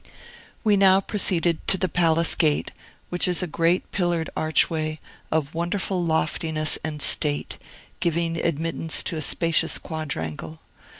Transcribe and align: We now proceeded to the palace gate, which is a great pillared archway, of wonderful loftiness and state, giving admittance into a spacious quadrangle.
We 0.63 0.77
now 0.77 0.99
proceeded 0.99 1.67
to 1.67 1.77
the 1.77 1.87
palace 1.87 2.33
gate, 2.33 2.71
which 3.09 3.27
is 3.27 3.43
a 3.43 3.45
great 3.45 3.91
pillared 3.91 4.31
archway, 4.35 4.99
of 5.31 5.53
wonderful 5.53 6.03
loftiness 6.03 6.79
and 6.83 6.99
state, 7.03 7.59
giving 7.99 8.37
admittance 8.43 9.01
into 9.01 9.15
a 9.17 9.21
spacious 9.21 9.77
quadrangle. 9.77 10.59